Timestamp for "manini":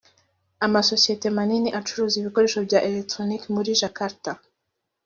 1.37-1.69